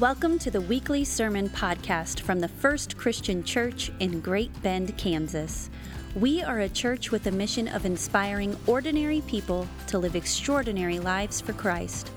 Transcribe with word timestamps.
Welcome 0.00 0.38
to 0.40 0.50
the 0.52 0.60
weekly 0.60 1.02
sermon 1.02 1.48
podcast 1.48 2.20
from 2.20 2.38
the 2.38 2.46
First 2.46 2.96
Christian 2.96 3.42
Church 3.42 3.90
in 3.98 4.20
Great 4.20 4.62
Bend, 4.62 4.96
Kansas. 4.96 5.70
We 6.14 6.40
are 6.40 6.60
a 6.60 6.68
church 6.68 7.10
with 7.10 7.26
a 7.26 7.32
mission 7.32 7.66
of 7.66 7.84
inspiring 7.84 8.56
ordinary 8.68 9.22
people 9.22 9.66
to 9.88 9.98
live 9.98 10.14
extraordinary 10.14 11.00
lives 11.00 11.40
for 11.40 11.52
Christ. 11.52 12.12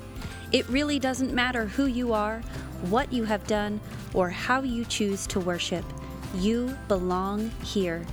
It 0.51 0.69
really 0.69 0.99
doesn't 0.99 1.33
matter 1.33 1.65
who 1.65 1.87
you 1.87 2.13
are, 2.13 2.41
what 2.91 3.11
you 3.11 3.23
have 3.23 3.47
done, 3.47 3.79
or 4.13 4.29
how 4.29 4.61
you 4.61 4.85
choose 4.85 5.25
to 5.27 5.39
worship. 5.39 5.85
You 6.35 6.77
belong 6.87 7.49
here. 7.63 8.05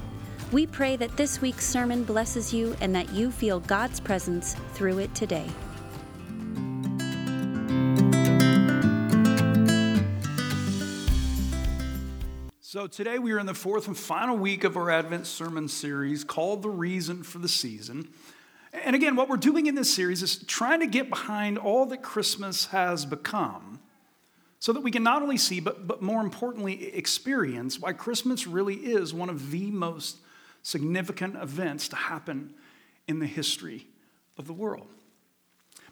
We 0.50 0.66
pray 0.66 0.96
that 0.96 1.19
this 1.19 1.43
week's 1.43 1.66
sermon 1.66 2.05
blesses 2.05 2.55
you 2.55 2.75
and 2.80 2.95
that 2.95 3.12
you 3.12 3.30
feel 3.30 3.61
God's 3.61 4.00
presence 4.00 4.57
through 4.73 5.00
it 5.00 5.14
today. 5.14 5.50
So, 12.71 12.87
today 12.87 13.19
we 13.19 13.33
are 13.33 13.39
in 13.39 13.47
the 13.47 13.55
fourth 13.55 13.87
and 13.87 13.97
final 13.97 14.37
week 14.37 14.63
of 14.63 14.77
our 14.77 14.91
Advent 14.91 15.27
sermon 15.27 15.69
series 15.69 16.23
called 16.23 16.61
The 16.61 16.69
Reason 16.69 17.23
for 17.23 17.39
the 17.39 17.49
Season. 17.49 18.11
And 18.75 18.95
again, 18.95 19.17
what 19.17 19.31
we're 19.31 19.39
doing 19.39 19.65
in 19.65 19.75
this 19.75 19.95
series 19.95 20.23
is 20.23 20.45
trying 20.45 20.81
to 20.81 20.87
get 20.87 21.09
behind 21.09 21.57
all 21.57 21.87
that 21.87 22.03
Christmas 22.03 22.67
has 22.67 23.07
become 23.07 23.81
so 24.59 24.75
that 24.75 24.83
we 24.83 24.91
can 24.91 25.03
not 25.03 25.23
only 25.23 25.39
see, 25.39 25.61
but, 25.61 25.87
but 25.87 26.03
more 26.03 26.21
importantly, 26.21 26.95
experience 26.95 27.81
why 27.81 27.95
Christmas 27.95 28.47
really 28.47 28.75
is 28.75 29.15
one 29.15 29.30
of 29.30 29.51
the 29.51 29.71
most 29.71 30.19
significant 30.63 31.37
events 31.37 31.89
to 31.89 31.97
happen 31.97 32.53
in 33.07 33.19
the 33.19 33.27
history 33.27 33.87
of 34.37 34.47
the 34.47 34.53
world. 34.53 34.89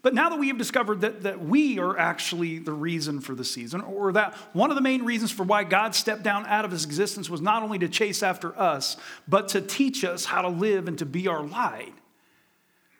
But 0.06 0.14
now 0.14 0.28
that 0.28 0.38
we 0.38 0.46
have 0.46 0.56
discovered 0.56 1.00
that, 1.00 1.22
that 1.22 1.44
we 1.44 1.80
are 1.80 1.98
actually 1.98 2.60
the 2.60 2.72
reason 2.72 3.20
for 3.20 3.34
the 3.34 3.44
season, 3.44 3.80
or 3.80 4.12
that 4.12 4.34
one 4.52 4.70
of 4.70 4.76
the 4.76 4.80
main 4.80 5.04
reasons 5.04 5.32
for 5.32 5.42
why 5.42 5.64
God 5.64 5.96
stepped 5.96 6.22
down 6.22 6.46
out 6.46 6.64
of 6.64 6.70
his 6.70 6.84
existence 6.84 7.28
was 7.28 7.40
not 7.40 7.64
only 7.64 7.80
to 7.80 7.88
chase 7.88 8.22
after 8.22 8.56
us, 8.56 8.96
but 9.26 9.48
to 9.48 9.60
teach 9.60 10.04
us 10.04 10.24
how 10.24 10.42
to 10.42 10.48
live 10.48 10.86
and 10.86 10.96
to 10.98 11.04
be 11.04 11.26
our 11.26 11.42
light, 11.42 11.92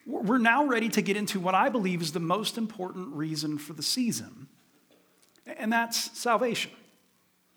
we're 0.05 0.39
now 0.39 0.67
ready 0.67 0.89
to 0.89 1.01
get 1.01 1.17
into 1.17 1.39
what 1.39 1.55
I 1.55 1.69
believe 1.69 2.03
is 2.03 2.11
the 2.11 2.19
most 2.19 2.59
important 2.59 3.15
reason 3.15 3.57
for 3.57 3.73
the 3.73 3.85
season, 3.85 4.49
and 5.47 5.73
that's 5.73 6.19
salvation. 6.19 6.73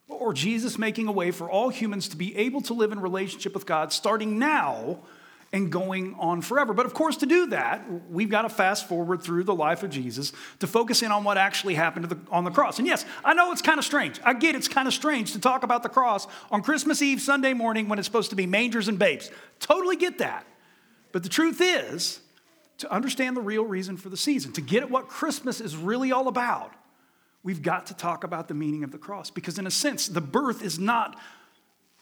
Or 0.10 0.32
Jesus 0.32 0.78
making 0.78 1.08
a 1.08 1.12
way 1.12 1.32
for 1.32 1.50
all 1.50 1.70
humans 1.70 2.08
to 2.10 2.18
be 2.18 2.38
able 2.38 2.62
to 2.62 2.76
live 2.76 2.92
in 2.92 3.00
relationship 3.00 3.56
with 3.56 3.66
God 3.66 3.92
starting 3.94 4.38
now 4.38 5.00
and 5.52 5.72
going 5.72 6.16
on 6.20 6.42
forever. 6.42 6.74
But 6.74 6.86
of 6.86 6.94
course, 6.94 7.18
to 7.18 7.26
do 7.26 7.48
that, 7.48 7.84
we've 8.10 8.30
got 8.30 8.44
to 8.44 8.50
fast 8.50 8.88
forward 8.88 9.24
through 9.24 9.46
the 9.46 9.56
life 9.56 9.82
of 9.82 9.90
Jesus 9.90 10.32
to 10.60 10.68
focus 10.68 11.02
in 11.02 11.12
on 11.12 11.24
what 11.24 11.38
actually 11.38 11.74
happened 11.74 12.06
the, 12.06 12.20
on 12.32 12.44
the 12.44 12.52
cross. 12.52 12.78
And 12.78 12.88
yes, 12.88 13.06
I 13.26 13.34
know 13.34 13.52
it's 13.52 13.62
kind 13.62 13.80
of 13.80 13.86
strange. 13.86 14.20
I 14.24 14.34
get 14.34 14.56
it's 14.56 14.68
kind 14.68 14.88
of 14.88 14.94
strange 14.94 15.34
to 15.34 15.40
talk 15.40 15.64
about 15.64 15.82
the 15.82 15.90
cross 15.90 16.28
on 16.52 16.62
Christmas 16.62 17.02
Eve, 17.02 17.20
Sunday 17.20 17.54
morning, 17.54 17.90
when 17.90 17.98
it's 17.98 18.08
supposed 18.08 18.30
to 18.30 18.36
be 18.36 18.46
mangers 18.46 18.88
and 18.88 19.00
babes. 19.00 19.32
Totally 19.60 19.96
get 19.96 20.20
that. 20.20 20.46
But 21.12 21.24
the 21.24 21.30
truth 21.30 21.60
is, 21.62 22.20
to 22.78 22.92
understand 22.94 23.36
the 23.36 23.42
real 23.42 23.66
reason 23.66 23.98
for 23.98 24.10
the 24.10 24.18
season, 24.18 24.54
to 24.54 24.62
get 24.62 24.84
at 24.84 24.92
what 24.92 25.08
Christmas 25.08 25.60
is 25.60 25.76
really 25.76 26.12
all 26.12 26.28
about, 26.28 26.74
we've 27.42 27.64
got 27.64 27.88
to 27.88 27.96
talk 27.96 28.24
about 28.24 28.48
the 28.48 28.54
meaning 28.54 28.84
of 28.84 28.92
the 28.92 29.00
cross. 29.00 29.32
Because, 29.32 29.58
in 29.58 29.66
a 29.66 29.72
sense, 29.72 30.08
the 30.08 30.22
birth 30.22 30.64
is 30.64 30.78
not 30.78 31.20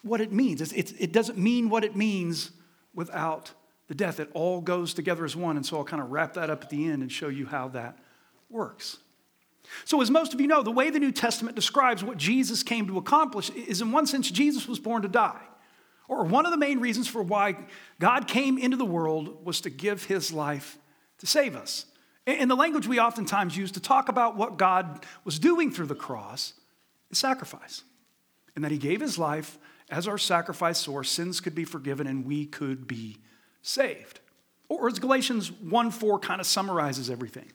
what 0.02 0.20
it 0.20 0.32
means. 0.32 0.60
It's, 0.60 0.92
it 0.92 1.12
doesn't 1.12 1.38
mean 1.38 1.70
what 1.70 1.82
it 1.82 1.96
means 1.96 2.50
without 2.98 3.52
the 3.86 3.94
death. 3.94 4.18
It 4.18 4.28
all 4.34 4.60
goes 4.60 4.92
together 4.92 5.24
as 5.24 5.36
one. 5.36 5.56
And 5.56 5.64
so 5.64 5.76
I'll 5.76 5.84
kind 5.84 6.02
of 6.02 6.10
wrap 6.10 6.34
that 6.34 6.50
up 6.50 6.64
at 6.64 6.68
the 6.68 6.90
end 6.90 7.00
and 7.00 7.12
show 7.12 7.28
you 7.28 7.46
how 7.46 7.68
that 7.68 7.96
works. 8.50 8.98
So, 9.84 10.00
as 10.00 10.10
most 10.10 10.34
of 10.34 10.40
you 10.40 10.48
know, 10.48 10.64
the 10.64 10.72
way 10.72 10.90
the 10.90 10.98
New 10.98 11.12
Testament 11.12 11.54
describes 11.54 12.02
what 12.02 12.16
Jesus 12.16 12.64
came 12.64 12.88
to 12.88 12.98
accomplish 12.98 13.50
is, 13.50 13.80
in 13.80 13.92
one 13.92 14.06
sense, 14.06 14.28
Jesus 14.32 14.66
was 14.66 14.80
born 14.80 15.02
to 15.02 15.08
die. 15.08 15.42
Or 16.08 16.24
one 16.24 16.44
of 16.44 16.50
the 16.50 16.58
main 16.58 16.80
reasons 16.80 17.06
for 17.06 17.22
why 17.22 17.56
God 18.00 18.26
came 18.26 18.58
into 18.58 18.76
the 18.76 18.84
world 18.84 19.46
was 19.46 19.60
to 19.60 19.70
give 19.70 20.04
his 20.04 20.32
life 20.32 20.76
to 21.18 21.26
save 21.26 21.54
us. 21.54 21.86
And 22.26 22.50
the 22.50 22.56
language 22.56 22.88
we 22.88 22.98
oftentimes 22.98 23.56
use 23.56 23.70
to 23.72 23.80
talk 23.80 24.08
about 24.08 24.36
what 24.36 24.56
God 24.56 25.06
was 25.24 25.38
doing 25.38 25.70
through 25.70 25.86
the 25.86 25.94
cross 25.94 26.54
is 27.10 27.18
sacrifice. 27.18 27.84
And 28.56 28.64
that 28.64 28.72
He 28.72 28.78
gave 28.78 29.00
His 29.00 29.18
life 29.18 29.56
as 29.90 30.06
our 30.06 30.18
sacrifice 30.18 30.78
so 30.78 30.94
our 30.94 31.04
sins 31.04 31.40
could 31.40 31.54
be 31.54 31.64
forgiven 31.64 32.06
and 32.06 32.24
we 32.24 32.46
could 32.46 32.86
be 32.86 33.18
saved. 33.62 34.20
Or 34.68 34.88
as 34.88 34.98
Galatians 34.98 35.50
1 35.50 35.90
4 35.90 36.18
kind 36.18 36.40
of 36.40 36.46
summarizes 36.46 37.10
everything. 37.10 37.50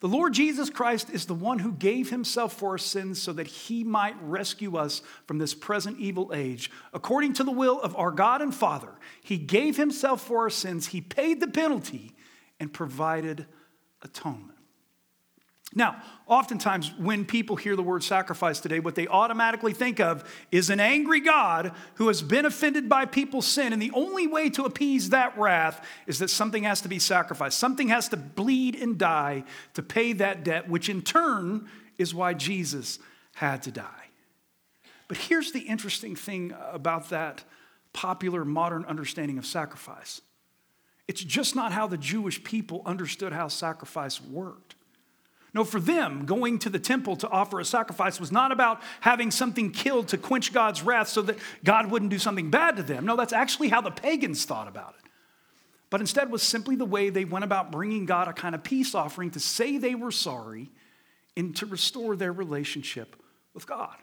The 0.00 0.08
Lord 0.08 0.34
Jesus 0.34 0.68
Christ 0.68 1.08
is 1.10 1.24
the 1.24 1.34
one 1.34 1.58
who 1.58 1.72
gave 1.72 2.10
himself 2.10 2.52
for 2.52 2.70
our 2.70 2.78
sins 2.78 3.20
so 3.20 3.32
that 3.32 3.46
he 3.46 3.82
might 3.82 4.14
rescue 4.22 4.76
us 4.76 5.00
from 5.26 5.38
this 5.38 5.54
present 5.54 5.98
evil 5.98 6.32
age. 6.34 6.70
According 6.92 7.32
to 7.34 7.44
the 7.44 7.50
will 7.50 7.80
of 7.80 7.96
our 7.96 8.10
God 8.10 8.42
and 8.42 8.54
Father, 8.54 8.92
he 9.22 9.38
gave 9.38 9.78
himself 9.78 10.20
for 10.20 10.40
our 10.40 10.50
sins, 10.50 10.88
he 10.88 11.00
paid 11.00 11.40
the 11.40 11.48
penalty, 11.48 12.12
and 12.60 12.72
provided 12.72 13.46
atonement. 14.02 14.55
Now, 15.74 16.00
oftentimes 16.26 16.92
when 16.96 17.24
people 17.24 17.56
hear 17.56 17.76
the 17.76 17.82
word 17.82 18.02
sacrifice 18.02 18.60
today, 18.60 18.78
what 18.78 18.94
they 18.94 19.08
automatically 19.08 19.74
think 19.74 20.00
of 20.00 20.24
is 20.50 20.70
an 20.70 20.80
angry 20.80 21.20
God 21.20 21.72
who 21.94 22.08
has 22.08 22.22
been 22.22 22.46
offended 22.46 22.88
by 22.88 23.04
people's 23.04 23.46
sin. 23.46 23.72
And 23.72 23.82
the 23.82 23.90
only 23.92 24.26
way 24.26 24.48
to 24.50 24.64
appease 24.64 25.10
that 25.10 25.36
wrath 25.36 25.84
is 26.06 26.20
that 26.20 26.30
something 26.30 26.62
has 26.62 26.80
to 26.82 26.88
be 26.88 26.98
sacrificed. 26.98 27.58
Something 27.58 27.88
has 27.88 28.08
to 28.10 28.16
bleed 28.16 28.76
and 28.76 28.96
die 28.96 29.44
to 29.74 29.82
pay 29.82 30.12
that 30.14 30.44
debt, 30.44 30.68
which 30.68 30.88
in 30.88 31.02
turn 31.02 31.68
is 31.98 32.14
why 32.14 32.32
Jesus 32.32 32.98
had 33.34 33.62
to 33.64 33.72
die. 33.72 34.06
But 35.08 35.18
here's 35.18 35.52
the 35.52 35.60
interesting 35.60 36.16
thing 36.16 36.54
about 36.72 37.10
that 37.10 37.44
popular 37.92 38.44
modern 38.44 38.84
understanding 38.84 39.38
of 39.38 39.46
sacrifice 39.46 40.20
it's 41.08 41.22
just 41.22 41.54
not 41.54 41.70
how 41.72 41.86
the 41.86 41.96
Jewish 41.96 42.42
people 42.42 42.82
understood 42.84 43.32
how 43.32 43.46
sacrifice 43.46 44.20
worked. 44.20 44.75
No, 45.56 45.64
for 45.64 45.80
them, 45.80 46.26
going 46.26 46.58
to 46.58 46.68
the 46.68 46.78
temple 46.78 47.16
to 47.16 47.28
offer 47.30 47.58
a 47.58 47.64
sacrifice 47.64 48.20
was 48.20 48.30
not 48.30 48.52
about 48.52 48.82
having 49.00 49.30
something 49.30 49.70
killed 49.70 50.08
to 50.08 50.18
quench 50.18 50.52
God's 50.52 50.82
wrath 50.82 51.08
so 51.08 51.22
that 51.22 51.38
God 51.64 51.90
wouldn't 51.90 52.10
do 52.10 52.18
something 52.18 52.50
bad 52.50 52.76
to 52.76 52.82
them. 52.82 53.06
No, 53.06 53.16
that's 53.16 53.32
actually 53.32 53.70
how 53.70 53.80
the 53.80 53.90
pagans 53.90 54.44
thought 54.44 54.68
about 54.68 54.96
it. 54.98 55.08
But 55.88 56.02
instead 56.02 56.30
was 56.30 56.42
simply 56.42 56.76
the 56.76 56.84
way 56.84 57.08
they 57.08 57.24
went 57.24 57.42
about 57.42 57.72
bringing 57.72 58.04
God 58.04 58.28
a 58.28 58.34
kind 58.34 58.54
of 58.54 58.64
peace 58.64 58.94
offering 58.94 59.30
to 59.30 59.40
say 59.40 59.78
they 59.78 59.94
were 59.94 60.10
sorry 60.10 60.68
and 61.38 61.56
to 61.56 61.64
restore 61.64 62.16
their 62.16 62.34
relationship 62.34 63.16
with 63.54 63.66
God. 63.66 63.96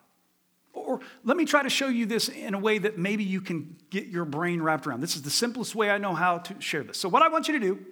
Or 0.74 1.02
let 1.24 1.38
me 1.38 1.46
try 1.46 1.62
to 1.62 1.70
show 1.70 1.88
you 1.88 2.08
this 2.08 2.30
in 2.30 2.56
a 2.56 2.60
way 2.60 2.80
that 2.80 2.98
maybe 2.98 3.24
you 3.24 3.42
can 3.42 3.78
get 3.92 4.08
your 4.08 4.26
brain 4.26 4.60
wrapped 4.60 4.88
around. 4.88 5.02
This 5.02 5.16
is 5.16 5.22
the 5.22 5.30
simplest 5.30 5.76
way 5.76 5.92
I 5.92 6.00
know 6.00 6.16
how 6.16 6.40
to 6.40 6.60
share 6.60 6.82
this. 6.82 6.98
So, 6.98 7.10
what 7.10 7.22
I 7.22 7.28
want 7.28 7.48
you 7.48 7.60
to 7.60 7.60
do 7.60 7.86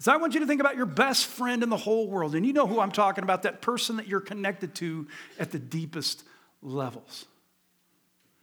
is 0.00 0.08
I 0.08 0.16
want 0.16 0.34
you 0.34 0.40
to 0.40 0.46
think 0.46 0.60
about 0.60 0.76
your 0.76 0.86
best 0.86 1.26
friend 1.26 1.62
in 1.62 1.68
the 1.68 1.76
whole 1.76 2.08
world. 2.08 2.34
And 2.34 2.44
you 2.44 2.52
know 2.52 2.66
who 2.66 2.80
I'm 2.80 2.90
talking 2.90 3.22
about, 3.22 3.42
that 3.42 3.60
person 3.60 3.96
that 3.96 4.08
you're 4.08 4.20
connected 4.20 4.74
to 4.76 5.06
at 5.38 5.52
the 5.52 5.58
deepest 5.58 6.24
levels. 6.62 7.26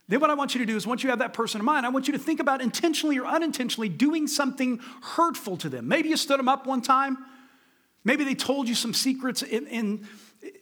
Then, 0.07 0.21
what 0.21 0.29
I 0.29 0.35
want 0.35 0.55
you 0.55 0.59
to 0.59 0.65
do 0.65 0.77
is, 0.77 0.87
once 0.87 1.03
you 1.03 1.09
have 1.09 1.19
that 1.19 1.33
person 1.33 1.59
in 1.59 1.65
mind, 1.65 1.85
I 1.85 1.89
want 1.89 2.07
you 2.07 2.13
to 2.13 2.19
think 2.19 2.39
about 2.39 2.61
intentionally 2.61 3.19
or 3.19 3.25
unintentionally 3.25 3.89
doing 3.89 4.27
something 4.27 4.79
hurtful 5.01 5.57
to 5.57 5.67
them. 5.67 5.87
Maybe 5.87 6.07
you 6.07 6.15
stood 6.15 6.39
them 6.39 6.47
up 6.47 6.65
one 6.65 6.81
time. 6.81 7.17
Maybe 8.05 8.23
they 8.23 8.35
told 8.35 8.69
you 8.69 8.75
some 8.75 8.93
secrets 8.93 9.41
in, 9.41 9.67
in 9.67 10.07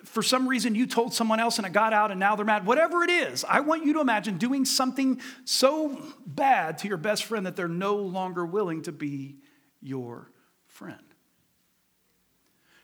for 0.04 0.24
some 0.24 0.48
reason 0.48 0.74
you 0.74 0.88
told 0.88 1.14
someone 1.14 1.40
else 1.40 1.58
and 1.58 1.68
it 1.68 1.74
got 1.74 1.94
out 1.94 2.10
and 2.10 2.20
now 2.20 2.36
they're 2.36 2.46
mad. 2.46 2.66
Whatever 2.66 3.04
it 3.04 3.12
is, 3.12 3.44
I 3.44 3.60
want 3.60 3.86
you 3.86 3.94
to 3.94 4.00
imagine 4.00 4.38
doing 4.40 4.66
something 4.66 5.22
so 5.44 6.02
bad 6.26 6.80
to 6.80 6.88
your 6.88 6.98
best 6.98 7.26
friend 7.26 7.46
that 7.46 7.56
they're 7.56 7.68
no 7.68 7.98
longer 7.98 8.46
willing 8.46 8.82
to 8.84 8.92
be 8.92 9.36
your 9.82 10.32
friend. 10.76 11.00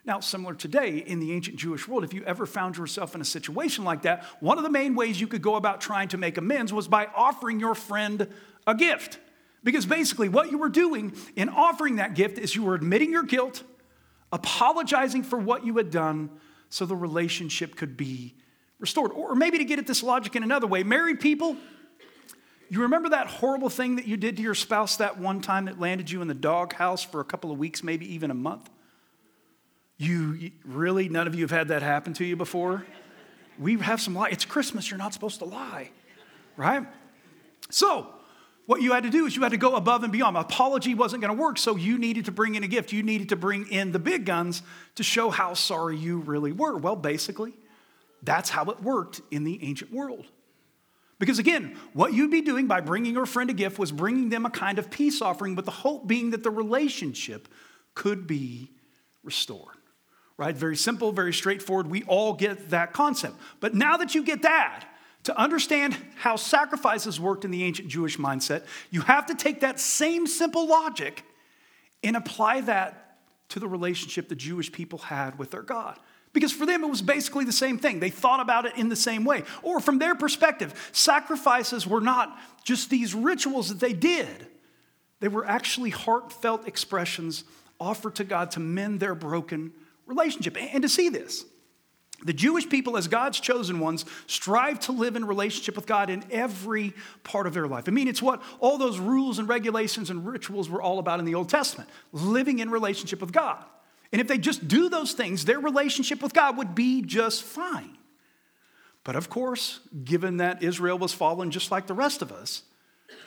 Now, 0.06 0.22
similar 0.22 0.56
today 0.56 0.98
in 0.98 1.20
the 1.20 1.34
ancient 1.34 1.58
Jewish 1.58 1.88
world, 1.88 2.06
if 2.06 2.14
you 2.14 2.24
ever 2.24 2.46
found 2.46 2.78
yourself 2.78 3.14
in 3.16 3.22
a 3.22 3.26
situation 3.26 3.84
like 3.84 4.04
that, 4.04 4.24
one 4.40 4.58
of 4.58 4.64
the 4.64 4.70
main 4.70 4.96
ways 4.96 5.20
you 5.20 5.28
could 5.28 5.42
go 5.42 5.56
about 5.56 5.82
trying 5.82 6.08
to 6.08 6.18
make 6.18 6.38
amends 6.38 6.72
was 6.72 6.88
by 6.88 7.08
offering 7.14 7.60
your 7.60 7.76
friend 7.76 8.28
a 8.66 8.74
gift. 8.74 9.20
Because 9.64 9.86
basically, 9.86 10.30
what 10.30 10.50
you 10.50 10.58
were 10.58 10.70
doing 10.70 11.14
in 11.36 11.50
offering 11.50 11.98
that 11.98 12.16
gift 12.16 12.40
is 12.40 12.56
you 12.56 12.64
were 12.64 12.76
admitting 12.76 13.12
your 13.12 13.24
guilt, 13.24 13.62
apologizing 14.32 15.22
for 15.22 15.38
what 15.38 15.66
you 15.66 15.76
had 15.76 15.92
done, 15.92 16.30
so 16.70 16.86
the 16.86 16.96
relationship 16.96 17.76
could 17.76 17.98
be 17.98 18.34
restored. 18.80 19.12
Or 19.12 19.36
maybe 19.36 19.58
to 19.58 19.66
get 19.66 19.80
at 19.80 19.86
this 19.86 20.02
logic 20.02 20.38
in 20.38 20.44
another 20.44 20.66
way, 20.66 20.82
married 20.82 21.20
people, 21.20 21.58
you 22.72 22.84
remember 22.84 23.10
that 23.10 23.28
horrible 23.28 23.70
thing 23.70 23.98
that 23.98 24.08
you 24.08 24.16
did 24.16 24.38
to 24.38 24.42
your 24.42 24.56
spouse 24.56 24.96
that 24.96 25.20
one 25.20 25.42
time 25.42 25.66
that 25.66 25.78
landed 25.78 26.10
you 26.10 26.22
in 26.22 26.30
the 26.30 26.34
doghouse 26.34 27.04
for 27.04 27.20
a 27.20 27.26
couple 27.26 27.52
of 27.52 27.58
weeks, 27.58 27.84
maybe 27.84 28.14
even 28.14 28.32
a 28.32 28.34
month? 28.34 28.70
You 29.98 30.52
really, 30.64 31.10
none 31.10 31.28
of 31.28 31.36
you 31.36 31.42
have 31.42 31.52
had 31.52 31.68
that 31.68 31.82
happen 31.82 32.14
to 32.14 32.24
you 32.24 32.38
before? 32.38 32.86
We 33.60 33.78
have 33.80 34.00
some 34.00 34.16
lie. 34.16 34.30
It's 34.30 34.46
Christmas, 34.46 34.90
you're 34.90 34.98
not 34.98 35.14
supposed 35.14 35.40
to 35.40 35.46
lie, 35.46 35.92
right? 36.56 36.88
So, 37.70 38.08
what 38.68 38.82
you 38.82 38.94
had 38.94 39.04
to 39.04 39.10
do 39.10 39.26
is 39.26 39.36
you 39.36 39.42
had 39.42 39.52
to 39.52 39.58
go 39.58 39.76
above 39.76 40.04
and 40.04 40.14
beyond. 40.14 40.38
Apology 40.38 40.96
wasn't 40.96 41.22
going 41.22 41.36
to 41.36 41.42
work, 41.44 41.58
so 41.58 41.76
you 41.76 41.98
needed 41.98 42.24
to 42.26 42.32
bring 42.32 42.56
in 42.56 42.64
a 42.64 42.70
gift. 42.70 42.94
You 42.94 43.04
needed 43.04 43.28
to 43.30 43.36
bring 43.36 43.68
in 43.68 43.92
the 43.92 44.00
big 44.00 44.26
guns 44.26 44.64
to 44.96 45.04
show 45.04 45.30
how 45.30 45.56
sorry 45.56 45.98
you 45.98 46.20
really 46.20 46.54
were. 46.54 46.78
Well, 46.78 46.96
basically, 46.96 47.52
that's 48.24 48.50
how 48.50 48.64
it 48.72 48.82
worked 48.82 49.20
in 49.30 49.44
the 49.44 49.62
ancient 49.62 49.92
world. 49.92 50.26
Because 51.22 51.38
again, 51.38 51.78
what 51.94 52.14
you'd 52.14 52.32
be 52.32 52.42
doing 52.42 52.66
by 52.66 52.82
bringing 52.82 53.14
your 53.14 53.28
friend 53.28 53.52
a 53.52 53.54
gift 53.54 53.78
was 53.78 53.92
bringing 53.92 54.30
them 54.30 54.44
a 54.44 54.50
kind 54.50 54.80
of 54.80 54.90
peace 54.90 55.22
offering, 55.22 55.54
but 55.54 55.66
the 55.66 55.72
hope 55.72 56.08
being 56.08 56.32
that 56.32 56.42
the 56.42 56.50
relationship 56.50 57.48
could 57.94 58.26
be 58.26 58.72
restored. 59.24 59.76
Right? 60.36 60.58
Very 60.58 60.76
simple, 60.76 61.12
very 61.12 61.32
straightforward. 61.32 61.86
We 61.86 62.02
all 62.06 62.34
get 62.34 62.72
that 62.72 62.92
concept. 62.92 63.36
But 63.60 63.76
now 63.76 63.98
that 63.98 64.16
you 64.16 64.24
get 64.24 64.42
that, 64.42 64.86
to 65.26 65.40
understand 65.40 65.96
how 66.16 66.38
sacrifices 66.38 67.20
worked 67.20 67.46
in 67.46 67.52
the 67.52 67.64
ancient 67.66 67.88
Jewish 67.88 68.18
mindset, 68.18 68.66
you 68.90 69.02
have 69.02 69.28
to 69.28 69.36
take 69.36 69.60
that 69.60 69.80
same 69.80 70.26
simple 70.26 70.68
logic 70.68 71.24
and 72.04 72.16
apply 72.16 72.62
that 72.62 73.20
to 73.50 73.60
the 73.60 73.68
relationship 73.68 74.28
the 74.28 74.36
Jewish 74.36 74.72
people 74.72 74.98
had 74.98 75.38
with 75.38 75.52
their 75.52 75.62
God. 75.62 76.00
Because 76.34 76.52
for 76.52 76.66
them, 76.66 76.84
it 76.84 76.90
was 76.90 77.02
basically 77.02 77.44
the 77.44 77.52
same 77.52 77.78
thing. 77.78 78.00
They 78.00 78.10
thought 78.10 78.40
about 78.40 78.66
it 78.66 78.78
in 78.78 78.90
the 78.90 78.96
same 78.96 79.26
way. 79.26 79.44
Or 79.64 79.80
from 79.80 80.00
their 80.00 80.16
perspective, 80.16 80.90
sacrifices 80.94 81.86
were 81.86 82.02
not 82.02 82.38
just 82.64 82.90
these 82.90 83.14
rituals 83.14 83.70
that 83.70 83.80
they 83.80 83.94
did, 83.94 84.48
they 85.20 85.28
were 85.28 85.46
actually 85.46 85.92
heartfelt 85.92 86.68
expressions 86.68 87.44
offered 87.80 88.16
to 88.16 88.24
God 88.24 88.52
to 88.52 88.60
mend 88.60 89.00
their 89.00 89.16
broken 89.16 89.74
relationship. 90.06 90.58
And 90.58 90.82
to 90.84 90.90
see 90.90 91.10
this, 91.10 91.46
the 92.24 92.34
Jewish 92.34 92.70
people, 92.70 92.98
as 92.98 93.08
God's 93.08 93.40
chosen 93.40 93.80
ones, 93.80 94.06
strive 94.28 94.80
to 94.82 94.92
live 94.92 95.16
in 95.16 95.26
relationship 95.26 95.76
with 95.76 95.88
God 95.88 96.10
in 96.10 96.24
every 96.32 96.94
part 97.24 97.48
of 97.48 97.54
their 97.54 97.68
life. 97.68 97.86
I 97.88 97.92
mean, 97.92 98.08
it's 98.08 98.22
what 98.22 98.42
all 98.60 98.78
those 98.78 99.00
rules 99.00 99.40
and 99.40 99.50
regulations 99.50 100.10
and 100.10 100.26
rituals 100.26 100.70
were 100.70 100.82
all 100.82 101.00
about 101.00 101.20
in 101.20 101.26
the 101.26 101.36
Old 101.36 101.50
Testament 101.50 101.90
living 102.12 102.60
in 102.60 102.70
relationship 102.70 103.22
with 103.22 103.32
God. 103.32 103.64
And 104.12 104.20
if 104.20 104.28
they 104.28 104.38
just 104.38 104.68
do 104.68 104.90
those 104.90 105.14
things, 105.14 105.46
their 105.46 105.60
relationship 105.60 106.22
with 106.22 106.34
God 106.34 106.58
would 106.58 106.76
be 106.76 107.02
just 107.02 107.44
fine. 107.44 107.98
But 109.04 109.16
of 109.16 109.30
course, 109.30 109.80
given 110.04 110.38
that 110.38 110.64
Israel 110.64 110.98
was 110.98 111.14
fallen 111.14 111.50
just 111.50 111.72
like 111.72 111.88
the 111.88 111.94
rest 111.94 112.22
of 112.22 112.32
us, 112.32 112.64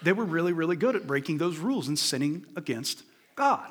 they 0.03 0.13
were 0.13 0.25
really, 0.25 0.53
really 0.53 0.77
good 0.77 0.97
at 0.97 1.07
breaking 1.07 1.39
those 1.39 1.59
rules 1.59 1.89
and 1.89 1.99
sinning 1.99 2.47
against 2.57 3.03
God. 3.35 3.71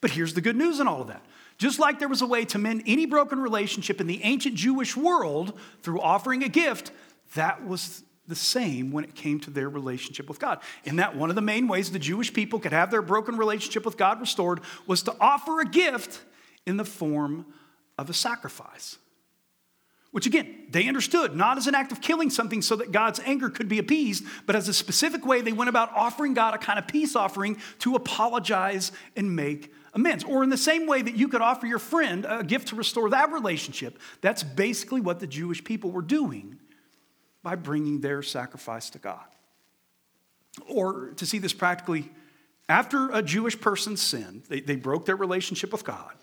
But 0.00 0.10
here's 0.10 0.34
the 0.34 0.40
good 0.40 0.56
news 0.56 0.80
in 0.80 0.88
all 0.88 1.00
of 1.00 1.08
that. 1.08 1.24
Just 1.56 1.78
like 1.78 1.98
there 1.98 2.08
was 2.08 2.20
a 2.20 2.26
way 2.26 2.44
to 2.46 2.58
mend 2.58 2.82
any 2.86 3.06
broken 3.06 3.38
relationship 3.38 4.00
in 4.00 4.06
the 4.06 4.22
ancient 4.24 4.56
Jewish 4.56 4.96
world 4.96 5.58
through 5.82 6.00
offering 6.00 6.42
a 6.42 6.48
gift, 6.48 6.90
that 7.34 7.66
was 7.66 8.02
the 8.26 8.34
same 8.34 8.90
when 8.90 9.04
it 9.04 9.14
came 9.14 9.38
to 9.40 9.50
their 9.50 9.68
relationship 9.68 10.28
with 10.28 10.38
God. 10.38 10.60
And 10.86 10.98
that 10.98 11.16
one 11.16 11.30
of 11.30 11.36
the 11.36 11.42
main 11.42 11.68
ways 11.68 11.90
the 11.90 11.98
Jewish 11.98 12.32
people 12.32 12.58
could 12.58 12.72
have 12.72 12.90
their 12.90 13.02
broken 13.02 13.36
relationship 13.36 13.84
with 13.84 13.96
God 13.96 14.20
restored 14.20 14.60
was 14.86 15.02
to 15.02 15.14
offer 15.20 15.60
a 15.60 15.64
gift 15.64 16.20
in 16.66 16.76
the 16.76 16.84
form 16.84 17.46
of 17.98 18.08
a 18.08 18.14
sacrifice. 18.14 18.98
Which 20.10 20.26
again, 20.26 20.66
they 20.70 20.86
understood 20.86 21.34
not 21.34 21.58
as 21.58 21.66
an 21.66 21.74
act 21.74 21.90
of 21.90 22.00
killing 22.00 22.30
something 22.30 22.62
so 22.62 22.76
that 22.76 22.92
God's 22.92 23.20
anger 23.24 23.50
could 23.50 23.68
be 23.68 23.80
appeased, 23.80 24.24
but 24.46 24.54
as 24.54 24.68
a 24.68 24.72
specific 24.72 25.26
way 25.26 25.40
they 25.40 25.52
went 25.52 25.68
about 25.68 25.92
offering 25.92 26.34
God 26.34 26.54
a 26.54 26.58
kind 26.58 26.78
of 26.78 26.86
peace 26.86 27.16
offering 27.16 27.58
to 27.80 27.96
apologize 27.96 28.92
and 29.16 29.34
make 29.34 29.72
amends. 29.92 30.22
Or 30.22 30.44
in 30.44 30.50
the 30.50 30.56
same 30.56 30.86
way 30.86 31.02
that 31.02 31.16
you 31.16 31.26
could 31.26 31.40
offer 31.40 31.66
your 31.66 31.80
friend 31.80 32.26
a 32.28 32.44
gift 32.44 32.68
to 32.68 32.76
restore 32.76 33.10
that 33.10 33.32
relationship, 33.32 33.98
that's 34.20 34.44
basically 34.44 35.00
what 35.00 35.18
the 35.18 35.26
Jewish 35.26 35.64
people 35.64 35.90
were 35.90 36.00
doing 36.00 36.60
by 37.44 37.54
bringing 37.54 38.00
their 38.00 38.22
sacrifice 38.22 38.90
to 38.90 38.98
God. 38.98 39.24
Or 40.66 41.10
to 41.16 41.26
see 41.26 41.38
this 41.38 41.52
practically, 41.52 42.10
after 42.68 43.10
a 43.10 43.22
Jewish 43.22 43.60
person 43.60 43.96
sinned, 43.96 44.44
they, 44.48 44.60
they 44.60 44.76
broke 44.76 45.04
their 45.04 45.14
relationship 45.14 45.70
with 45.70 45.84
God, 45.84 46.14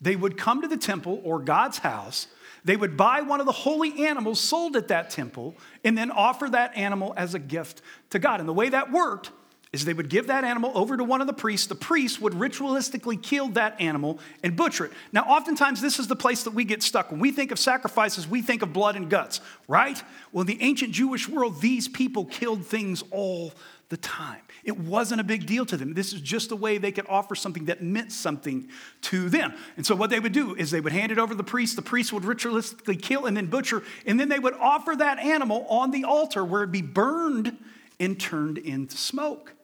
they 0.00 0.16
would 0.16 0.38
come 0.38 0.62
to 0.62 0.68
the 0.68 0.78
temple 0.78 1.20
or 1.22 1.40
God's 1.40 1.78
house. 1.78 2.28
They 2.64 2.76
would 2.76 2.96
buy 2.96 3.22
one 3.22 3.40
of 3.40 3.46
the 3.46 3.52
holy 3.52 4.06
animals 4.06 4.38
sold 4.38 4.76
at 4.76 4.86
that 4.88 5.10
temple 5.10 5.56
and 5.82 5.98
then 5.98 6.12
offer 6.12 6.48
that 6.48 6.76
animal 6.76 7.12
as 7.16 7.34
a 7.34 7.40
gift 7.40 7.82
to 8.10 8.20
God. 8.20 8.38
And 8.38 8.48
the 8.48 8.52
way 8.52 8.68
that 8.68 8.92
worked 8.92 9.32
is 9.72 9.86
they 9.86 9.94
would 9.94 10.10
give 10.10 10.26
that 10.26 10.44
animal 10.44 10.70
over 10.74 10.98
to 10.98 11.04
one 11.04 11.22
of 11.22 11.26
the 11.26 11.32
priests. 11.32 11.66
The 11.66 11.74
priest 11.74 12.20
would 12.20 12.34
ritualistically 12.34 13.22
kill 13.22 13.48
that 13.48 13.80
animal 13.80 14.18
and 14.42 14.54
butcher 14.54 14.86
it. 14.86 14.92
Now, 15.12 15.22
oftentimes, 15.22 15.80
this 15.80 15.98
is 15.98 16.08
the 16.08 16.16
place 16.16 16.42
that 16.42 16.52
we 16.52 16.64
get 16.64 16.82
stuck. 16.82 17.10
When 17.10 17.20
we 17.20 17.30
think 17.30 17.50
of 17.52 17.58
sacrifices, 17.58 18.28
we 18.28 18.42
think 18.42 18.60
of 18.60 18.72
blood 18.72 18.96
and 18.96 19.08
guts, 19.08 19.40
right? 19.68 20.02
Well, 20.30 20.42
in 20.42 20.46
the 20.46 20.62
ancient 20.62 20.92
Jewish 20.92 21.26
world, 21.26 21.62
these 21.62 21.88
people 21.88 22.26
killed 22.26 22.66
things 22.66 23.02
all 23.10 23.54
the 23.88 23.96
time. 23.96 24.40
It 24.62 24.78
wasn't 24.78 25.22
a 25.22 25.24
big 25.24 25.46
deal 25.46 25.64
to 25.66 25.76
them. 25.76 25.94
This 25.94 26.12
is 26.12 26.20
just 26.20 26.52
a 26.52 26.56
way 26.56 26.76
they 26.76 26.92
could 26.92 27.06
offer 27.08 27.34
something 27.34 27.64
that 27.66 27.82
meant 27.82 28.12
something 28.12 28.68
to 29.02 29.28
them. 29.30 29.54
And 29.78 29.86
so, 29.86 29.96
what 29.96 30.10
they 30.10 30.20
would 30.20 30.32
do 30.32 30.54
is 30.54 30.70
they 30.70 30.80
would 30.80 30.92
hand 30.92 31.12
it 31.12 31.18
over 31.18 31.32
to 31.32 31.36
the 31.36 31.44
priest. 31.44 31.76
The 31.76 31.82
priest 31.82 32.12
would 32.12 32.24
ritualistically 32.24 33.00
kill 33.00 33.24
and 33.24 33.36
then 33.36 33.46
butcher, 33.46 33.82
and 34.06 34.20
then 34.20 34.28
they 34.28 34.38
would 34.38 34.54
offer 34.54 34.94
that 34.96 35.18
animal 35.18 35.66
on 35.68 35.90
the 35.90 36.04
altar 36.04 36.44
where 36.44 36.62
it'd 36.62 36.72
be 36.72 36.82
burned 36.82 37.56
and 37.98 38.20
turned 38.20 38.58
into 38.58 38.96
smoke. 38.96 39.54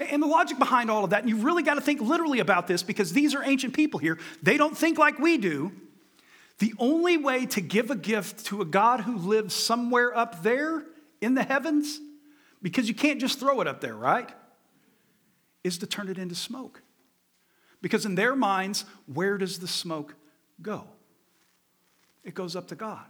And 0.00 0.22
the 0.22 0.26
logic 0.26 0.58
behind 0.58 0.90
all 0.90 1.04
of 1.04 1.10
that, 1.10 1.20
and 1.20 1.28
you've 1.28 1.44
really 1.44 1.62
got 1.62 1.74
to 1.74 1.80
think 1.82 2.00
literally 2.00 2.40
about 2.40 2.66
this 2.66 2.82
because 2.82 3.12
these 3.12 3.34
are 3.34 3.42
ancient 3.44 3.74
people 3.74 4.00
here. 4.00 4.18
They 4.42 4.56
don't 4.56 4.76
think 4.76 4.96
like 4.96 5.18
we 5.18 5.36
do. 5.36 5.72
The 6.58 6.72
only 6.78 7.16
way 7.16 7.46
to 7.46 7.60
give 7.60 7.90
a 7.90 7.96
gift 7.96 8.46
to 8.46 8.62
a 8.62 8.64
God 8.64 9.00
who 9.00 9.16
lives 9.16 9.54
somewhere 9.54 10.16
up 10.16 10.42
there 10.42 10.84
in 11.20 11.34
the 11.34 11.42
heavens, 11.42 12.00
because 12.62 12.88
you 12.88 12.94
can't 12.94 13.20
just 13.20 13.38
throw 13.38 13.60
it 13.60 13.66
up 13.66 13.80
there, 13.80 13.94
right? 13.94 14.30
Is 15.64 15.78
to 15.78 15.86
turn 15.86 16.08
it 16.08 16.16
into 16.16 16.34
smoke. 16.34 16.82
Because 17.82 18.06
in 18.06 18.14
their 18.14 18.34
minds, 18.34 18.84
where 19.06 19.38
does 19.38 19.58
the 19.58 19.68
smoke 19.68 20.14
go? 20.62 20.84
It 22.24 22.34
goes 22.34 22.56
up 22.56 22.68
to 22.68 22.74
God. 22.74 23.04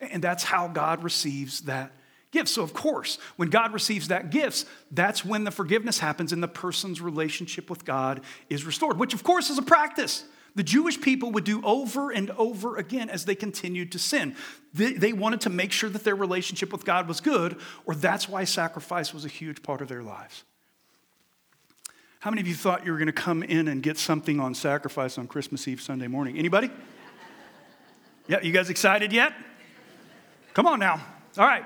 And 0.00 0.22
that's 0.22 0.44
how 0.44 0.68
God 0.68 1.02
receives 1.02 1.62
that 1.62 1.92
gifts. 2.34 2.52
So, 2.52 2.62
of 2.62 2.74
course, 2.74 3.18
when 3.36 3.48
God 3.48 3.72
receives 3.72 4.08
that 4.08 4.28
gifts, 4.28 4.66
that's 4.90 5.24
when 5.24 5.44
the 5.44 5.50
forgiveness 5.50 5.98
happens 5.98 6.32
and 6.32 6.42
the 6.42 6.48
person's 6.48 7.00
relationship 7.00 7.70
with 7.70 7.86
God 7.86 8.20
is 8.50 8.66
restored, 8.66 8.98
which, 8.98 9.14
of 9.14 9.24
course, 9.24 9.48
is 9.48 9.56
a 9.56 9.62
practice. 9.62 10.24
The 10.54 10.62
Jewish 10.62 11.00
people 11.00 11.32
would 11.32 11.44
do 11.44 11.62
over 11.64 12.10
and 12.10 12.30
over 12.32 12.76
again 12.76 13.08
as 13.08 13.24
they 13.24 13.34
continued 13.34 13.92
to 13.92 13.98
sin. 13.98 14.36
They, 14.72 14.92
they, 14.92 15.12
wanted 15.12 15.40
to 15.42 15.50
make 15.50 15.72
sure 15.72 15.90
that 15.90 16.04
their 16.04 16.14
relationship 16.14 16.70
with 16.70 16.84
God 16.84 17.08
was 17.08 17.20
good, 17.20 17.56
or 17.86 17.94
that's 17.94 18.28
why 18.28 18.44
sacrifice 18.44 19.14
was 19.14 19.24
a 19.24 19.28
huge 19.28 19.62
part 19.62 19.80
of 19.80 19.88
their 19.88 20.02
lives. 20.02 20.44
How 22.20 22.30
many 22.30 22.40
of 22.40 22.48
you 22.48 22.54
thought 22.54 22.86
you 22.86 22.92
were 22.92 22.98
going 22.98 23.06
to 23.06 23.12
come 23.12 23.42
in 23.42 23.68
and 23.68 23.82
get 23.82 23.98
something 23.98 24.40
on 24.40 24.54
sacrifice 24.54 25.18
on 25.18 25.26
Christmas 25.26 25.66
Eve 25.66 25.80
Sunday 25.80 26.06
morning? 26.06 26.38
Anybody? 26.38 26.70
Yeah, 28.26 28.40
you 28.40 28.52
guys 28.52 28.70
excited 28.70 29.12
yet? 29.12 29.34
Come 30.54 30.66
on 30.66 30.78
now. 30.78 31.04
All 31.36 31.46
right. 31.46 31.64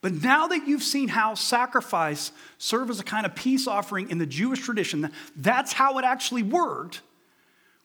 But 0.00 0.14
now 0.14 0.46
that 0.46 0.68
you've 0.68 0.82
seen 0.82 1.08
how 1.08 1.34
sacrifice 1.34 2.30
served 2.58 2.90
as 2.90 3.00
a 3.00 3.04
kind 3.04 3.26
of 3.26 3.34
peace 3.34 3.66
offering 3.66 4.10
in 4.10 4.18
the 4.18 4.26
Jewish 4.26 4.60
tradition, 4.60 5.10
that's 5.34 5.72
how 5.72 5.98
it 5.98 6.04
actually 6.04 6.44
worked. 6.44 7.00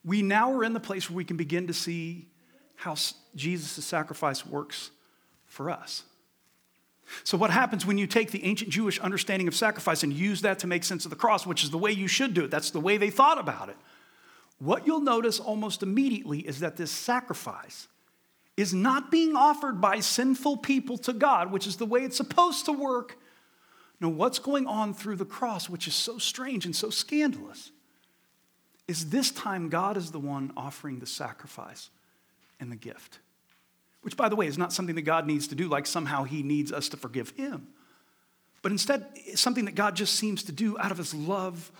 We 0.05 0.21
now 0.21 0.53
are 0.53 0.63
in 0.63 0.73
the 0.73 0.79
place 0.79 1.09
where 1.09 1.17
we 1.17 1.25
can 1.25 1.37
begin 1.37 1.67
to 1.67 1.73
see 1.73 2.27
how 2.75 2.95
Jesus' 3.35 3.83
sacrifice 3.83 4.45
works 4.45 4.91
for 5.45 5.69
us. 5.71 6.03
So, 7.23 7.37
what 7.37 7.51
happens 7.51 7.85
when 7.85 7.97
you 7.97 8.07
take 8.07 8.31
the 8.31 8.43
ancient 8.45 8.69
Jewish 8.69 8.99
understanding 8.99 9.47
of 9.47 9.55
sacrifice 9.55 10.03
and 10.03 10.13
use 10.13 10.41
that 10.41 10.59
to 10.59 10.67
make 10.67 10.83
sense 10.83 11.05
of 11.05 11.09
the 11.09 11.15
cross, 11.15 11.45
which 11.45 11.63
is 11.63 11.69
the 11.69 11.77
way 11.77 11.91
you 11.91 12.07
should 12.07 12.33
do 12.33 12.45
it? 12.45 12.51
That's 12.51 12.71
the 12.71 12.79
way 12.79 12.97
they 12.97 13.09
thought 13.09 13.37
about 13.37 13.69
it. 13.69 13.77
What 14.59 14.87
you'll 14.87 15.01
notice 15.01 15.39
almost 15.39 15.83
immediately 15.83 16.39
is 16.39 16.59
that 16.61 16.77
this 16.77 16.91
sacrifice 16.91 17.87
is 18.55 18.73
not 18.73 19.09
being 19.09 19.35
offered 19.35 19.81
by 19.81 19.99
sinful 19.99 20.57
people 20.57 20.97
to 20.99 21.13
God, 21.13 21.51
which 21.51 21.65
is 21.65 21.77
the 21.77 21.85
way 21.85 22.01
it's 22.01 22.17
supposed 22.17 22.65
to 22.65 22.71
work. 22.71 23.17
No, 23.99 24.09
what's 24.09 24.39
going 24.39 24.67
on 24.67 24.93
through 24.93 25.15
the 25.15 25.25
cross, 25.25 25.69
which 25.69 25.87
is 25.87 25.95
so 25.95 26.17
strange 26.17 26.65
and 26.65 26.75
so 26.75 26.89
scandalous, 26.89 27.71
is 28.87 29.09
this 29.09 29.31
time 29.31 29.69
God 29.69 29.97
is 29.97 30.11
the 30.11 30.19
one 30.19 30.51
offering 30.55 30.99
the 30.99 31.05
sacrifice 31.05 31.89
and 32.59 32.71
the 32.71 32.75
gift. 32.75 33.19
Which, 34.01 34.17
by 34.17 34.29
the 34.29 34.35
way, 34.35 34.47
is 34.47 34.57
not 34.57 34.73
something 34.73 34.95
that 34.95 35.03
God 35.03 35.25
needs 35.25 35.47
to 35.47 35.55
do, 35.55 35.67
like 35.67 35.87
somehow 35.87 36.25
He 36.25 36.43
needs 36.43 36.71
us 36.71 36.89
to 36.89 36.97
forgive 36.97 37.29
Him. 37.31 37.67
But 38.61 38.71
instead, 38.71 39.07
it's 39.15 39.41
something 39.41 39.65
that 39.65 39.75
God 39.75 39.95
just 39.95 40.15
seems 40.15 40.43
to 40.43 40.51
do 40.51 40.77
out 40.77 40.91
of 40.91 40.97
His 40.97 41.13
love 41.13 41.71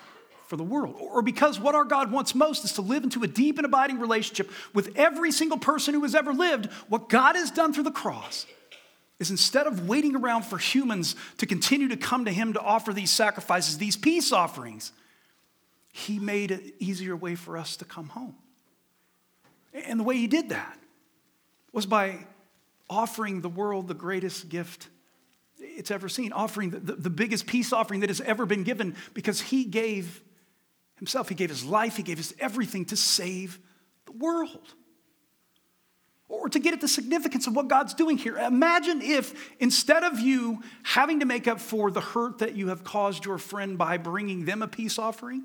for 0.54 0.58
the 0.58 0.64
world, 0.64 0.96
or 1.00 1.24
because 1.24 1.60
what 1.60 1.74
our 1.74 1.84
God 1.84 2.12
wants 2.12 2.36
most 2.36 2.64
is 2.64 2.74
to 2.74 2.84
live 2.84 3.04
into 3.04 3.24
a 3.24 3.28
deep 3.28 3.58
and 3.58 3.66
abiding 3.66 4.00
relationship 4.00 4.52
with 4.72 4.96
every 4.96 5.32
single 5.32 5.58
person 5.58 5.96
who 5.96 6.04
has 6.04 6.14
ever 6.14 6.32
lived. 6.32 6.72
What 6.90 7.10
God 7.10 7.36
has 7.36 7.50
done 7.50 7.74
through 7.74 7.86
the 7.86 7.90
cross 7.90 8.46
is 9.18 9.32
instead 9.32 9.66
of 9.66 9.88
waiting 9.88 10.16
around 10.16 10.44
for 10.44 10.60
humans 10.60 11.16
to 11.40 11.48
continue 11.48 11.88
to 11.88 11.98
come 11.98 12.26
to 12.26 12.32
Him 12.32 12.54
to 12.54 12.62
offer 12.62 12.94
these 12.94 13.10
sacrifices, 13.10 13.80
these 13.80 13.98
peace 13.98 14.32
offerings, 14.32 14.92
He 15.92 16.20
made 16.20 16.52
an 16.52 16.72
easier 16.78 17.16
way 17.16 17.34
for 17.34 17.58
us 17.58 17.76
to 17.78 17.86
come 17.86 18.10
home. 18.10 18.36
And 19.74 20.00
the 20.00 20.04
way 20.04 20.18
He 20.18 20.28
did 20.28 20.50
that 20.50 20.78
was 21.72 21.88
by 21.88 22.28
offering 22.92 23.42
the 23.42 23.50
world 23.50 23.88
the 23.88 23.96
greatest 23.96 24.50
gift 24.50 24.88
it's 25.58 25.90
ever 25.90 26.10
seen, 26.10 26.32
offering 26.32 26.70
the, 26.70 26.80
the, 26.80 26.94
the, 26.94 27.10
biggest 27.10 27.48
peace 27.48 27.74
offering 27.74 28.02
that 28.02 28.10
has 28.10 28.22
ever 28.22 28.46
been 28.46 28.64
given 28.64 28.96
because 29.16 29.42
he 29.42 29.64
gave 29.66 30.22
himself. 31.04 31.28
He 31.28 31.36
gave 31.36 31.50
his 31.50 31.66
life, 31.66 31.98
he 31.98 32.04
gave 32.04 32.18
his 32.18 32.34
everything 32.40 32.86
to 32.86 32.96
save 32.96 33.60
the 34.06 34.14
world. 34.14 34.74
or 36.30 36.50
to 36.50 36.60
get 36.60 36.74
at 36.74 36.82
the 36.82 36.88
significance 36.88 37.46
of 37.46 37.56
what 37.56 37.68
God's 37.68 37.94
doing 37.94 38.18
here. 38.18 38.38
Imagine 38.38 39.02
if 39.02 39.54
instead 39.60 40.04
of 40.04 40.20
you 40.20 40.64
having 40.82 41.20
to 41.20 41.26
make 41.28 41.48
up 41.48 41.60
for 41.60 41.92
the 41.92 42.02
hurt 42.02 42.40
that 42.40 42.56
you 42.56 42.70
have 42.70 42.84
caused 42.84 43.24
your 43.24 43.38
friend 43.38 43.78
by 43.78 43.98
bringing 43.98 44.46
them 44.46 44.64
a 44.64 44.68
peace 44.68 44.98
offering, 44.98 45.44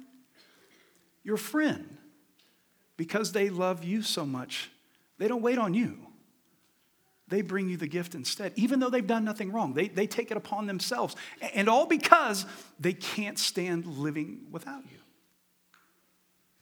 your 1.23 1.37
friend, 1.37 1.99
because 2.97 3.33
they 3.33 3.51
love 3.51 3.85
you 3.85 4.01
so 4.01 4.25
much, 4.25 4.71
they 5.19 5.29
don't 5.29 5.43
wait 5.43 5.59
on 5.59 5.75
you. 5.75 5.99
They 7.27 7.43
bring 7.43 7.69
you 7.69 7.77
the 7.77 7.87
gift 7.87 8.15
instead, 8.15 8.55
even 8.57 8.81
though 8.81 8.89
they've 8.89 9.07
done 9.07 9.25
nothing 9.25 9.53
wrong. 9.53 9.75
They, 9.75 9.89
they 9.89 10.07
take 10.07 10.31
it 10.31 10.39
upon 10.39 10.67
themselves. 10.67 11.15
And 11.53 11.69
all 11.69 11.85
because 11.85 12.47
they 12.81 12.95
can't 12.95 13.39
stand 13.39 13.85
living 13.85 14.47
without 14.51 14.85
you. 14.91 14.99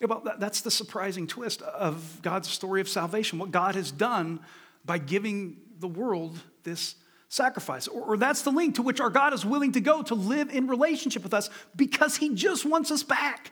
Well, 0.00 0.22
that's 0.38 0.60
the 0.60 0.70
surprising 0.70 1.26
twist 1.26 1.62
of 1.62 2.20
God's 2.22 2.48
story 2.48 2.80
of 2.80 2.88
salvation, 2.88 3.38
what 3.38 3.50
God 3.50 3.74
has 3.74 3.90
done 3.90 4.40
by 4.84 4.98
giving 4.98 5.56
the 5.78 5.88
world 5.88 6.38
this 6.64 6.96
sacrifice. 7.28 7.88
Or, 7.88 8.02
or, 8.02 8.16
that's 8.16 8.42
the 8.42 8.50
link 8.50 8.76
to 8.76 8.82
which 8.82 9.00
our 9.00 9.10
God 9.10 9.32
is 9.32 9.44
willing 9.44 9.72
to 9.72 9.80
go 9.80 10.02
to 10.02 10.14
live 10.14 10.50
in 10.50 10.68
relationship 10.68 11.22
with 11.22 11.34
us 11.34 11.50
because 11.74 12.16
he 12.16 12.34
just 12.34 12.64
wants 12.64 12.90
us 12.90 13.02
back. 13.02 13.50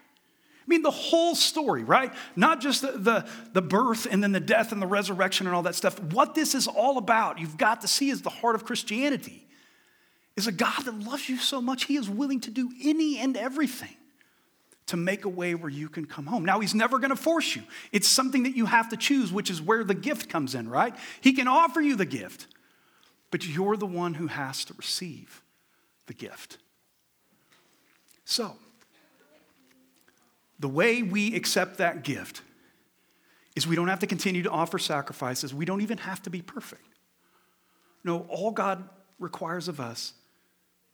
I 0.59 0.67
mean, 0.67 0.81
the 0.81 0.91
whole 0.91 1.35
story, 1.35 1.83
right? 1.83 2.11
Not 2.35 2.61
just 2.61 2.81
the, 2.81 2.93
the, 2.93 3.25
the, 3.53 3.61
birth 3.61 4.07
and 4.09 4.23
then 4.23 4.31
the 4.31 4.39
death 4.39 4.71
and 4.71 4.81
the 4.81 4.87
resurrection 4.87 5.45
and 5.45 5.55
all 5.55 5.63
that 5.63 5.75
stuff. 5.75 6.01
What 6.01 6.33
this 6.33 6.55
is 6.55 6.67
all 6.67 6.97
about, 6.97 7.39
you've 7.39 7.57
got 7.57 7.81
to 7.81 7.87
see, 7.87 8.09
is 8.09 8.21
the 8.21 8.31
heart 8.31 8.55
of 8.55 8.65
Christianity. 8.65 9.45
Is 10.35 10.47
a 10.47 10.51
God 10.51 10.85
that 10.85 10.99
loves 10.99 11.29
you 11.29 11.37
so 11.37 11.61
much, 11.61 11.85
he 11.85 11.97
is 11.97 12.09
willing 12.09 12.39
to 12.41 12.51
do 12.51 12.71
any 12.83 13.19
and 13.19 13.37
everything 13.37 13.95
to 14.87 14.97
make 14.97 15.25
a 15.25 15.29
way 15.29 15.55
where 15.55 15.69
you 15.69 15.89
can 15.89 16.05
come 16.05 16.27
home. 16.27 16.45
Now, 16.45 16.59
he's 16.59 16.75
never 16.75 16.99
going 16.99 17.09
to 17.09 17.15
force 17.15 17.55
you. 17.55 17.63
It's 17.91 18.07
something 18.07 18.43
that 18.43 18.55
you 18.55 18.65
have 18.65 18.89
to 18.89 18.97
choose, 18.97 19.31
which 19.31 19.49
is 19.49 19.61
where 19.61 19.83
the 19.83 19.95
gift 19.95 20.29
comes 20.29 20.53
in, 20.53 20.69
right? 20.69 20.95
He 21.21 21.33
can 21.33 21.47
offer 21.47 21.81
you 21.81 21.95
the 21.95 22.05
gift, 22.05 22.47
but 23.31 23.47
you're 23.47 23.77
the 23.77 23.87
one 23.87 24.13
who 24.13 24.27
has 24.27 24.63
to 24.65 24.73
receive 24.75 25.41
the 26.05 26.13
gift. 26.13 26.57
So, 28.25 28.55
the 30.59 30.69
way 30.69 31.01
we 31.01 31.35
accept 31.35 31.79
that 31.79 32.03
gift 32.03 32.41
is 33.55 33.65
we 33.65 33.75
don't 33.75 33.87
have 33.87 33.99
to 33.99 34.07
continue 34.07 34.43
to 34.43 34.49
offer 34.49 34.77
sacrifices. 34.77 35.53
We 35.53 35.65
don't 35.65 35.81
even 35.81 35.97
have 35.99 36.21
to 36.23 36.29
be 36.29 36.41
perfect. 36.41 36.83
No, 38.03 38.25
all 38.29 38.51
God 38.51 38.87
requires 39.19 39.67
of 39.67 39.79
us 39.79 40.13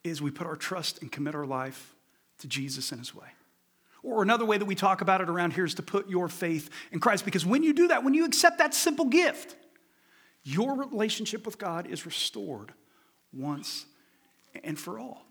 is 0.03 0.21
we 0.21 0.31
put 0.31 0.47
our 0.47 0.55
trust 0.55 1.01
and 1.01 1.11
commit 1.11 1.35
our 1.35 1.45
life 1.45 1.93
to 2.39 2.47
Jesus 2.47 2.91
and 2.91 2.99
his 2.99 3.13
way. 3.13 3.27
Or 4.03 4.23
another 4.23 4.45
way 4.45 4.57
that 4.57 4.65
we 4.65 4.75
talk 4.75 5.01
about 5.01 5.21
it 5.21 5.29
around 5.29 5.53
here 5.53 5.65
is 5.65 5.75
to 5.75 5.83
put 5.83 6.09
your 6.09 6.27
faith 6.27 6.69
in 6.91 6.99
Christ. 6.99 7.23
Because 7.23 7.45
when 7.45 7.61
you 7.61 7.73
do 7.73 7.89
that, 7.89 8.03
when 8.03 8.13
you 8.13 8.25
accept 8.25 8.57
that 8.57 8.73
simple 8.73 9.05
gift, 9.05 9.55
your 10.43 10.75
relationship 10.75 11.45
with 11.45 11.57
God 11.57 11.85
is 11.87 12.05
restored 12.05 12.73
once 13.31 13.85
and 14.63 14.77
for 14.77 14.97
all. 14.99 15.25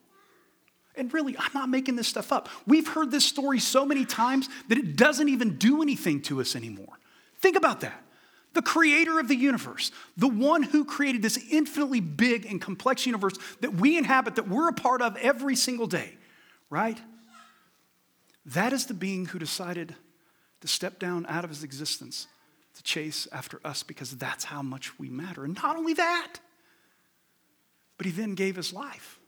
And 0.97 1.12
really, 1.12 1.37
I'm 1.37 1.50
not 1.55 1.69
making 1.69 1.97
this 1.97 2.09
stuff 2.09 2.33
up. 2.33 2.49
We've 2.67 2.87
heard 2.87 3.11
this 3.11 3.25
story 3.25 3.59
so 3.59 3.85
many 3.85 4.05
times 4.05 4.49
that 4.69 4.79
it 4.79 4.97
doesn't 4.97 5.29
even 5.29 5.57
do 5.57 5.83
anything 5.83 6.21
to 6.23 6.41
us 6.41 6.55
anymore. 6.55 6.99
Think 7.41 7.57
about 7.57 7.81
that. 7.81 8.05
The 8.53 8.62
creator 8.62 9.21
of 9.21 9.29
the 9.29 9.37
universe, 9.37 9.93
the 10.17 10.29
one 10.29 10.65
who 10.65 10.85
created 10.85 11.23
this 11.23 11.39
infinitely 11.50 12.00
big 12.00 12.47
and 12.47 12.61
complex 12.61 13.07
universe 13.07 13.35
that 13.61 13.75
we 13.75 13.97
inhabit, 13.97 14.35
that 14.37 14.49
we're 14.49 14.69
a 14.69 14.73
part 14.73 15.03
of 15.03 15.17
every 15.17 15.55
single 15.55 15.87
day, 15.87 16.19
right? 16.69 17.00
That 18.54 18.73
is 18.73 18.87
the 18.87 18.95
being 18.95 19.26
who 19.26 19.38
decided 19.38 19.95
to 20.61 20.69
step 20.69 20.99
down 20.99 21.26
out 21.28 21.45
of 21.45 21.50
his 21.50 21.62
existence 21.62 22.26
to 22.75 22.83
chase 22.83 23.28
after 23.33 23.61
us 23.64 23.83
because 23.83 24.16
that's 24.16 24.45
how 24.45 24.62
much 24.62 24.99
we 24.99 25.09
matter. 25.09 25.45
And 25.45 25.54
not 25.54 25.76
only 25.76 25.95
that, 25.95 26.35
but 27.97 28.07
he 28.07 28.12
then 28.12 28.35
gave 28.35 28.57
his 28.57 28.73
life. 28.73 29.19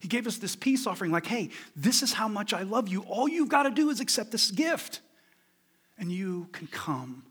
He 0.00 0.08
gave 0.08 0.26
us 0.26 0.38
this 0.38 0.56
peace 0.56 0.86
offering, 0.86 1.12
like, 1.12 1.26
hey, 1.26 1.50
this 1.76 2.02
is 2.02 2.12
how 2.12 2.26
much 2.26 2.54
I 2.54 2.62
love 2.62 2.88
you. 2.88 3.02
All 3.02 3.28
you've 3.28 3.50
got 3.50 3.64
to 3.64 3.70
do 3.70 3.90
is 3.90 4.00
accept 4.00 4.32
this 4.32 4.50
gift, 4.50 5.00
and 5.98 6.10
you 6.10 6.48
can 6.52 6.66
come 6.68 7.24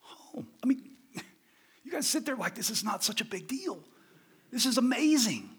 home. 0.00 0.46
I 0.62 0.66
mean, 0.66 0.82
you 1.84 1.90
guys 1.90 2.06
sit 2.06 2.24
there 2.24 2.36
like 2.36 2.54
this 2.54 2.70
is 2.70 2.84
not 2.84 3.02
such 3.02 3.20
a 3.20 3.24
big 3.24 3.48
deal. 3.48 3.80
This 4.52 4.64
is 4.64 4.78
amazing. 4.78 5.50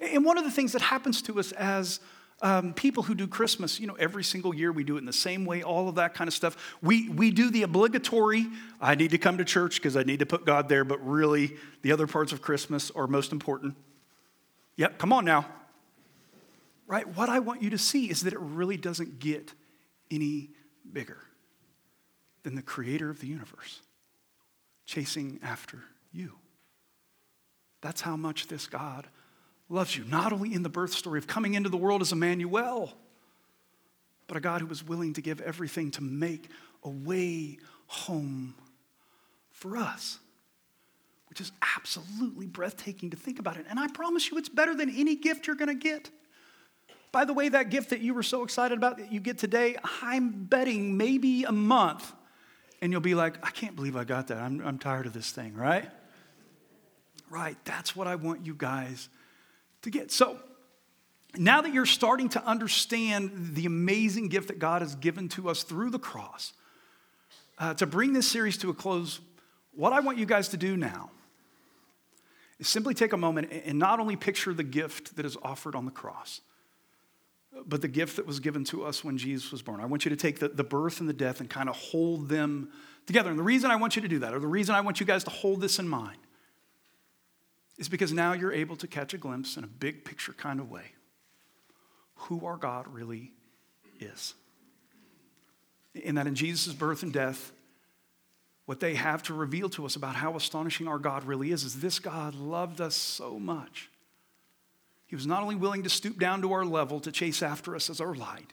And 0.00 0.24
one 0.24 0.38
of 0.38 0.44
the 0.44 0.50
things 0.50 0.72
that 0.72 0.82
happens 0.82 1.20
to 1.22 1.40
us 1.40 1.52
as 1.52 1.98
um, 2.42 2.74
people 2.74 3.04
who 3.04 3.14
do 3.14 3.28
Christmas, 3.28 3.78
you 3.78 3.86
know, 3.86 3.94
every 3.94 4.24
single 4.24 4.54
year 4.54 4.72
we 4.72 4.82
do 4.82 4.96
it 4.96 4.98
in 4.98 5.06
the 5.06 5.12
same 5.12 5.44
way, 5.44 5.62
all 5.62 5.88
of 5.88 5.94
that 5.94 6.12
kind 6.12 6.26
of 6.26 6.34
stuff. 6.34 6.76
We, 6.82 7.08
we 7.08 7.30
do 7.30 7.50
the 7.50 7.62
obligatory, 7.62 8.46
I 8.80 8.96
need 8.96 9.12
to 9.12 9.18
come 9.18 9.38
to 9.38 9.44
church 9.44 9.76
because 9.76 9.96
I 9.96 10.02
need 10.02 10.18
to 10.18 10.26
put 10.26 10.44
God 10.44 10.68
there, 10.68 10.84
but 10.84 10.98
really 11.06 11.56
the 11.82 11.92
other 11.92 12.06
parts 12.06 12.32
of 12.32 12.42
Christmas 12.42 12.90
are 12.90 13.06
most 13.06 13.30
important. 13.30 13.76
Yep, 14.76 14.98
come 14.98 15.12
on 15.12 15.24
now. 15.24 15.46
Right? 16.88 17.06
What 17.16 17.28
I 17.28 17.38
want 17.38 17.62
you 17.62 17.70
to 17.70 17.78
see 17.78 18.10
is 18.10 18.22
that 18.22 18.32
it 18.32 18.40
really 18.40 18.76
doesn't 18.76 19.20
get 19.20 19.52
any 20.10 20.50
bigger 20.92 21.18
than 22.42 22.56
the 22.56 22.62
creator 22.62 23.08
of 23.08 23.20
the 23.20 23.28
universe 23.28 23.80
chasing 24.84 25.38
after 25.42 25.78
you. 26.12 26.32
That's 27.80 28.00
how 28.00 28.16
much 28.16 28.48
this 28.48 28.66
God 28.66 29.06
loves 29.72 29.96
you, 29.96 30.04
not 30.04 30.32
only 30.32 30.52
in 30.52 30.62
the 30.62 30.68
birth 30.68 30.92
story 30.92 31.18
of 31.18 31.26
coming 31.26 31.54
into 31.54 31.68
the 31.68 31.76
world 31.76 32.02
as 32.02 32.12
Emmanuel, 32.12 32.92
but 34.26 34.36
a 34.36 34.40
God 34.40 34.60
who 34.60 34.66
was 34.66 34.84
willing 34.84 35.14
to 35.14 35.22
give 35.22 35.40
everything 35.40 35.90
to 35.92 36.02
make 36.02 36.48
a 36.84 36.90
way 36.90 37.58
home 37.86 38.54
for 39.50 39.76
us, 39.76 40.18
which 41.28 41.40
is 41.40 41.52
absolutely 41.76 42.46
breathtaking 42.46 43.10
to 43.10 43.16
think 43.16 43.38
about 43.38 43.56
it. 43.56 43.66
And 43.68 43.80
I 43.80 43.88
promise 43.88 44.30
you, 44.30 44.36
it's 44.36 44.48
better 44.48 44.74
than 44.74 44.90
any 44.90 45.16
gift 45.16 45.46
you're 45.46 45.56
going 45.56 45.68
to 45.68 45.74
get. 45.74 46.10
By 47.10 47.24
the 47.24 47.32
way, 47.32 47.48
that 47.48 47.70
gift 47.70 47.90
that 47.90 48.00
you 48.00 48.14
were 48.14 48.22
so 48.22 48.42
excited 48.42 48.76
about 48.76 48.98
that 48.98 49.12
you 49.12 49.20
get 49.20 49.38
today, 49.38 49.76
I'm 50.02 50.44
betting 50.44 50.96
maybe 50.96 51.44
a 51.44 51.52
month, 51.52 52.12
and 52.80 52.92
you'll 52.92 53.00
be 53.00 53.14
like, 53.14 53.44
I 53.46 53.50
can't 53.50 53.76
believe 53.76 53.96
I 53.96 54.04
got 54.04 54.28
that. 54.28 54.38
I'm, 54.38 54.62
I'm 54.64 54.78
tired 54.78 55.06
of 55.06 55.12
this 55.12 55.30
thing, 55.30 55.54
right? 55.54 55.90
Right, 57.30 57.56
that's 57.64 57.96
what 57.96 58.06
I 58.06 58.16
want 58.16 58.44
you 58.44 58.54
guys 58.54 59.08
to 59.82 59.90
get. 59.90 60.10
So, 60.10 60.38
now 61.36 61.62
that 61.62 61.72
you're 61.72 61.86
starting 61.86 62.28
to 62.30 62.44
understand 62.44 63.54
the 63.54 63.64
amazing 63.66 64.28
gift 64.28 64.48
that 64.48 64.58
God 64.58 64.82
has 64.82 64.94
given 64.96 65.28
to 65.30 65.48
us 65.48 65.62
through 65.62 65.90
the 65.90 65.98
cross, 65.98 66.52
uh, 67.58 67.74
to 67.74 67.86
bring 67.86 68.12
this 68.12 68.30
series 68.30 68.58
to 68.58 68.70
a 68.70 68.74
close, 68.74 69.20
what 69.74 69.92
I 69.92 70.00
want 70.00 70.18
you 70.18 70.26
guys 70.26 70.48
to 70.48 70.56
do 70.56 70.76
now 70.76 71.10
is 72.58 72.68
simply 72.68 72.94
take 72.94 73.12
a 73.12 73.16
moment 73.16 73.50
and 73.64 73.78
not 73.78 73.98
only 73.98 74.16
picture 74.16 74.52
the 74.52 74.62
gift 74.62 75.16
that 75.16 75.24
is 75.24 75.36
offered 75.42 75.74
on 75.74 75.84
the 75.84 75.90
cross, 75.90 76.42
but 77.66 77.82
the 77.82 77.88
gift 77.88 78.16
that 78.16 78.26
was 78.26 78.40
given 78.40 78.64
to 78.64 78.84
us 78.84 79.04
when 79.04 79.18
Jesus 79.18 79.52
was 79.52 79.62
born. 79.62 79.80
I 79.80 79.86
want 79.86 80.04
you 80.04 80.10
to 80.10 80.16
take 80.16 80.38
the, 80.38 80.48
the 80.48 80.64
birth 80.64 81.00
and 81.00 81.08
the 81.08 81.14
death 81.14 81.40
and 81.40 81.48
kind 81.48 81.68
of 81.68 81.76
hold 81.76 82.28
them 82.28 82.70
together. 83.06 83.30
And 83.30 83.38
the 83.38 83.42
reason 83.42 83.70
I 83.70 83.76
want 83.76 83.96
you 83.96 84.02
to 84.02 84.08
do 84.08 84.20
that, 84.20 84.32
or 84.32 84.38
the 84.38 84.46
reason 84.46 84.74
I 84.74 84.80
want 84.80 85.00
you 85.00 85.06
guys 85.06 85.24
to 85.24 85.30
hold 85.30 85.60
this 85.60 85.78
in 85.78 85.88
mind, 85.88 86.18
is 87.82 87.88
because 87.88 88.12
now 88.12 88.32
you're 88.32 88.52
able 88.52 88.76
to 88.76 88.86
catch 88.86 89.12
a 89.12 89.18
glimpse 89.18 89.56
in 89.56 89.64
a 89.64 89.66
big 89.66 90.04
picture 90.04 90.32
kind 90.32 90.60
of 90.60 90.70
way 90.70 90.84
who 92.14 92.46
our 92.46 92.56
God 92.56 92.86
really 92.86 93.32
is. 93.98 94.34
And 96.04 96.16
that, 96.16 96.28
in 96.28 96.36
Jesus' 96.36 96.74
birth 96.74 97.02
and 97.02 97.12
death, 97.12 97.50
what 98.66 98.78
they 98.78 98.94
have 98.94 99.24
to 99.24 99.34
reveal 99.34 99.68
to 99.70 99.84
us 99.84 99.96
about 99.96 100.14
how 100.14 100.36
astonishing 100.36 100.86
our 100.86 101.00
God 101.00 101.24
really 101.24 101.50
is 101.50 101.64
is 101.64 101.80
this 101.80 101.98
God 101.98 102.36
loved 102.36 102.80
us 102.80 102.94
so 102.94 103.40
much. 103.40 103.90
He 105.06 105.16
was 105.16 105.26
not 105.26 105.42
only 105.42 105.56
willing 105.56 105.82
to 105.82 105.90
stoop 105.90 106.20
down 106.20 106.40
to 106.42 106.52
our 106.52 106.64
level 106.64 107.00
to 107.00 107.10
chase 107.10 107.42
after 107.42 107.74
us 107.74 107.90
as 107.90 108.00
our 108.00 108.14
light, 108.14 108.52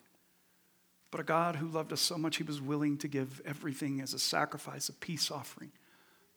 but 1.12 1.22
a 1.22 1.24
God 1.24 1.56
who 1.56 1.68
loved 1.68 1.94
us 1.94 2.02
so 2.02 2.18
much 2.18 2.38
he 2.38 2.44
was 2.44 2.60
willing 2.60 2.98
to 2.98 3.08
give 3.08 3.44
everything 3.46 4.02
as 4.02 4.16
a 4.16 4.20
sacrifice, 4.20 4.90
a 4.90 4.94
peace 4.94 5.30
offering 5.30 5.72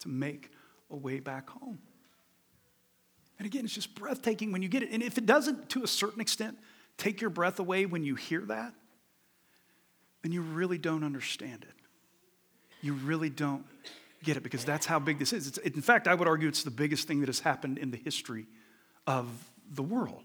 to 0.01 0.11
make 0.11 0.51
a 0.91 0.97
way 0.97 1.21
back 1.21 1.49
home. 1.49 1.79
And 3.39 3.47
again, 3.47 3.65
it's 3.65 3.75
just 3.75 3.95
breathtaking 3.95 4.53
when 4.53 4.63
you 4.63 4.69
get 4.69 4.83
it. 4.83 4.91
And 4.91 5.03
if 5.03 5.19
it 5.19 5.27
doesn't, 5.27 5.69
to 5.71 5.83
a 5.83 5.87
certain 5.87 6.21
extent, 6.21 6.59
take 6.97 7.21
your 7.21 7.31
breath 7.31 7.59
away 7.59 7.87
when 7.87 8.05
you 8.05 8.15
hear 8.15 8.41
that, 8.43 8.75
then 10.23 10.33
you 10.33 10.43
really 10.43 10.79
don't 10.79 11.03
understand 11.03 11.65
it. 11.69 11.75
You 12.81 12.95
really 12.95 13.31
don't 13.31 13.65
get 14.23 14.37
it 14.37 14.43
because 14.43 14.65
that's 14.65 14.87
how 14.87 14.99
big 14.99 15.19
this 15.19 15.33
is. 15.33 15.49
It's, 15.49 15.59
in 15.59 15.83
fact, 15.83 16.07
I 16.07 16.15
would 16.15 16.29
argue 16.29 16.49
it's 16.49 16.63
the 16.63 16.71
biggest 16.71 17.09
thing 17.09 17.21
that 17.21 17.29
has 17.29 17.41
happened 17.41 17.79
in 17.79 17.91
the 17.91 17.97
history 17.97 18.47
of 19.07 19.27
the 19.75 19.83
world. 19.83 20.23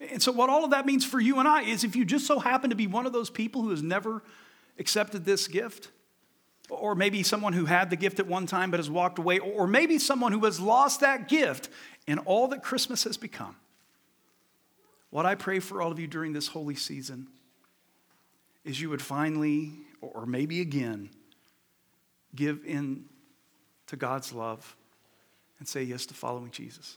And 0.00 0.22
so, 0.22 0.30
what 0.30 0.48
all 0.48 0.64
of 0.64 0.70
that 0.70 0.86
means 0.86 1.04
for 1.04 1.18
you 1.18 1.38
and 1.38 1.48
I 1.48 1.62
is 1.62 1.82
if 1.82 1.96
you 1.96 2.04
just 2.04 2.26
so 2.26 2.38
happen 2.38 2.70
to 2.70 2.76
be 2.76 2.86
one 2.86 3.06
of 3.06 3.12
those 3.12 3.30
people 3.30 3.62
who 3.62 3.70
has 3.70 3.82
never 3.82 4.22
accepted 4.78 5.24
this 5.24 5.48
gift, 5.48 5.90
or 6.70 6.94
maybe 6.94 7.22
someone 7.22 7.52
who 7.52 7.64
had 7.64 7.90
the 7.90 7.96
gift 7.96 8.20
at 8.20 8.26
one 8.26 8.46
time 8.46 8.70
but 8.70 8.78
has 8.78 8.88
walked 8.88 9.18
away, 9.18 9.40
or 9.40 9.66
maybe 9.66 9.98
someone 9.98 10.30
who 10.30 10.44
has 10.44 10.60
lost 10.60 11.00
that 11.00 11.28
gift 11.28 11.68
in 12.08 12.18
all 12.20 12.48
that 12.48 12.62
Christmas 12.62 13.04
has 13.04 13.18
become. 13.18 13.54
What 15.10 15.26
I 15.26 15.34
pray 15.34 15.60
for 15.60 15.82
all 15.82 15.92
of 15.92 16.00
you 16.00 16.06
during 16.06 16.32
this 16.32 16.48
holy 16.48 16.74
season 16.74 17.28
is 18.64 18.80
you 18.80 18.88
would 18.88 19.02
finally, 19.02 19.72
or 20.00 20.24
maybe 20.24 20.62
again, 20.62 21.10
give 22.34 22.64
in 22.64 23.04
to 23.88 23.96
God's 23.96 24.32
love 24.32 24.74
and 25.58 25.68
say 25.68 25.82
yes 25.82 26.06
to 26.06 26.14
following 26.14 26.50
Jesus? 26.50 26.96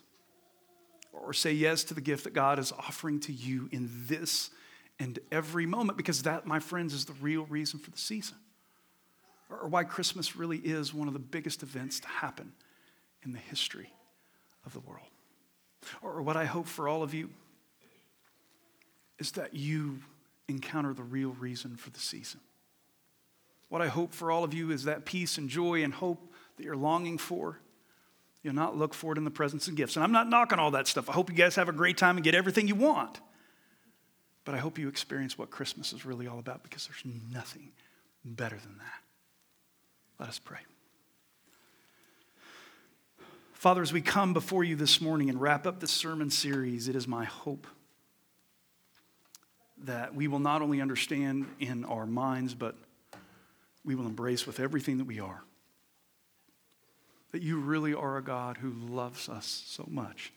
Or 1.12 1.34
say 1.34 1.52
yes 1.52 1.84
to 1.86 1.94
the 1.94 2.02
gift 2.02 2.24
that 2.24 2.34
God 2.34 2.58
is 2.58 2.72
offering 2.72 3.20
to 3.22 3.34
you 3.34 3.68
in 3.74 3.90
this 4.08 4.50
and 4.98 5.20
every 5.30 5.66
moment? 5.66 5.98
Because 5.98 6.24
that, 6.24 6.48
my 6.48 6.60
friends, 6.60 6.94
is 6.94 7.04
the 7.04 7.14
real 7.14 7.46
reason 7.48 7.80
for 7.80 7.92
the 7.92 7.98
season. 7.98 8.38
Or 9.50 9.68
why 9.68 9.84
Christmas 9.84 10.38
really 10.38 10.60
is 10.60 10.94
one 10.94 11.10
of 11.10 11.14
the 11.14 11.20
biggest 11.20 11.64
events 11.64 12.00
to 12.00 12.08
happen 12.08 12.54
in 13.24 13.34
the 13.34 13.40
history 13.40 13.92
of 14.66 14.74
the 14.74 14.80
world. 14.80 15.08
Or 16.02 16.22
what 16.22 16.38
I 16.38 16.46
hope 16.46 16.68
for 16.68 16.88
all 16.88 17.04
of 17.04 17.14
you 17.14 17.30
is 19.20 19.32
that 19.34 19.54
you 19.54 20.00
encounter 20.48 20.94
the 20.94 21.04
real 21.04 21.36
reason 21.40 21.76
for 21.76 21.90
the 21.90 22.00
season. 22.00 22.40
What 23.70 23.82
I 23.82 23.88
hope 23.88 24.14
for 24.14 24.32
all 24.32 24.44
of 24.44 24.54
you 24.54 24.72
is 24.72 24.84
that 24.84 25.06
peace 25.06 25.38
and 25.38 25.48
joy 25.50 25.84
and 25.84 25.94
hope 25.94 26.34
that 26.58 26.64
you're 26.64 26.76
longing 26.76 27.18
for. 27.18 27.60
You'll 28.44 28.56
not 28.56 28.76
look 28.76 28.94
for 28.94 29.14
it 29.14 29.18
in 29.18 29.24
the 29.24 29.32
presence 29.32 29.68
of 29.68 29.76
gifts. 29.76 29.96
And 29.96 30.04
I'm 30.04 30.12
not 30.12 30.28
knocking 30.28 30.60
all 30.60 30.72
that 30.72 30.88
stuff. 30.88 31.10
I 31.10 31.14
hope 31.14 31.30
you 31.30 31.36
guys 31.36 31.56
have 31.56 31.70
a 31.70 31.74
great 31.74 31.98
time 31.98 32.18
and 32.18 32.24
get 32.24 32.36
everything 32.36 32.68
you 32.68 32.76
want. 32.76 33.22
But 34.44 34.56
I 34.56 34.58
hope 34.58 34.80
you 34.80 34.88
experience 34.88 35.38
what 35.38 35.52
Christmas 35.52 35.94
is 35.94 36.06
really 36.06 36.28
all 36.28 36.40
about 36.40 36.64
because 36.64 36.88
there's 36.88 37.04
nothing 37.32 37.72
better 38.26 38.58
than 38.58 38.78
that. 38.80 39.02
Let 40.20 40.30
us 40.30 40.40
pray. 40.40 40.60
Father, 43.62 43.84
as 43.84 43.94
we 43.94 44.02
come 44.02 44.34
before 44.34 44.64
you 44.64 44.76
this 44.76 45.00
morning 45.00 45.30
and 45.30 45.40
wrap 45.40 45.68
up 45.68 45.80
this 45.80 45.92
sermon 45.92 46.32
series, 46.32 46.88
it 46.88 46.96
is 46.96 47.08
my 47.08 47.26
hope 47.26 47.68
that 49.84 50.16
we 50.16 50.28
will 50.28 50.40
not 50.40 50.64
only 50.64 50.82
understand 50.82 51.46
in 51.60 51.86
our 51.86 52.08
minds, 52.08 52.56
but 52.56 52.74
we 53.86 53.94
will 53.94 54.08
embrace 54.08 54.48
with 54.48 54.60
everything 54.60 54.98
that 54.98 55.04
we 55.04 55.20
are. 55.20 55.44
That 57.34 57.44
you 57.44 57.60
really 57.60 57.94
are 57.94 58.18
a 58.18 58.24
God 58.24 58.58
who 58.58 58.72
loves 58.72 59.30
us 59.30 59.64
so 59.68 59.86
much. 59.88 60.34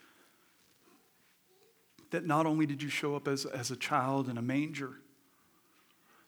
That 2.11 2.27
not 2.27 2.45
only 2.45 2.67
did 2.67 2.83
you 2.83 2.91
show 2.91 3.17
up 3.17 3.27
as, 3.27 3.47
as 3.47 3.71
a 3.71 3.77
child 3.77 4.29
in 4.29 4.37
a 4.37 4.43
manger 4.43 4.93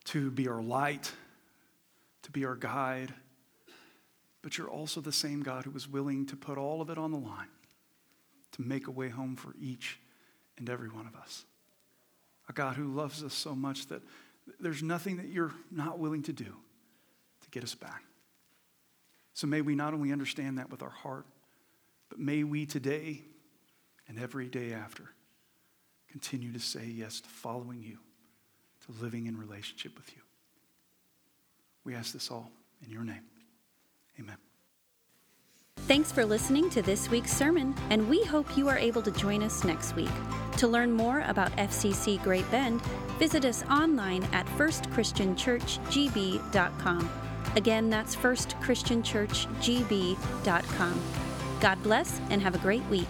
to 0.04 0.30
be 0.30 0.48
our 0.48 0.62
light, 0.62 1.12
to 2.22 2.30
be 2.30 2.46
our 2.46 2.56
guide, 2.56 3.12
but 4.46 4.56
you're 4.56 4.70
also 4.70 5.00
the 5.00 5.10
same 5.10 5.42
God 5.42 5.64
who 5.64 5.72
was 5.72 5.88
willing 5.88 6.24
to 6.26 6.36
put 6.36 6.56
all 6.56 6.80
of 6.80 6.88
it 6.88 6.98
on 6.98 7.10
the 7.10 7.18
line 7.18 7.48
to 8.52 8.62
make 8.62 8.86
a 8.86 8.92
way 8.92 9.08
home 9.08 9.34
for 9.34 9.52
each 9.60 9.98
and 10.56 10.70
every 10.70 10.88
one 10.88 11.04
of 11.04 11.16
us 11.16 11.44
a 12.48 12.52
God 12.52 12.76
who 12.76 12.94
loves 12.94 13.24
us 13.24 13.34
so 13.34 13.56
much 13.56 13.88
that 13.88 14.02
there's 14.60 14.84
nothing 14.84 15.16
that 15.16 15.26
you're 15.26 15.52
not 15.72 15.98
willing 15.98 16.22
to 16.22 16.32
do 16.32 16.44
to 16.44 17.50
get 17.50 17.64
us 17.64 17.74
back. 17.74 18.04
So 19.34 19.48
may 19.48 19.62
we 19.62 19.74
not 19.74 19.94
only 19.94 20.12
understand 20.12 20.58
that 20.58 20.70
with 20.70 20.80
our 20.80 20.90
heart, 20.90 21.26
but 22.08 22.20
may 22.20 22.44
we 22.44 22.66
today 22.66 23.22
and 24.06 24.16
every 24.16 24.46
day 24.46 24.72
after 24.72 25.10
continue 26.08 26.52
to 26.52 26.60
say 26.60 26.86
yes 26.86 27.20
to 27.20 27.28
following 27.28 27.82
you, 27.82 27.98
to 28.86 29.02
living 29.02 29.26
in 29.26 29.36
relationship 29.36 29.96
with 29.96 30.08
you. 30.14 30.22
We 31.82 31.96
ask 31.96 32.12
this 32.12 32.30
all 32.30 32.52
in 32.84 32.92
your 32.92 33.02
name. 33.02 33.24
Amen. 34.18 34.36
Thanks 35.86 36.10
for 36.10 36.24
listening 36.24 36.70
to 36.70 36.80
this 36.82 37.10
week's 37.10 37.32
sermon, 37.32 37.74
and 37.90 38.08
we 38.08 38.24
hope 38.24 38.56
you 38.56 38.68
are 38.68 38.78
able 38.78 39.02
to 39.02 39.10
join 39.12 39.42
us 39.42 39.62
next 39.62 39.94
week. 39.94 40.08
To 40.56 40.66
learn 40.66 40.90
more 40.90 41.20
about 41.26 41.54
FCC 41.56 42.20
Great 42.24 42.50
Bend, 42.50 42.82
visit 43.18 43.44
us 43.44 43.62
online 43.64 44.24
at 44.32 44.46
firstchristianchurchgb.com. 44.46 47.10
Again, 47.54 47.88
that's 47.88 48.16
firstchristianchurchgb.com. 48.16 51.02
God 51.60 51.82
bless 51.82 52.20
and 52.30 52.42
have 52.42 52.54
a 52.54 52.58
great 52.58 52.84
week. 52.86 53.08